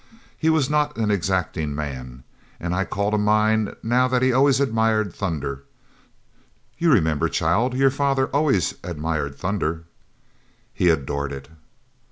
[0.35, 2.23] He was not an exacting man.
[2.59, 5.61] And I call to mind now that he always admired thunder.
[6.79, 9.83] You remember, child, your father always admired thunder?"
[10.73, 11.49] "He adored it."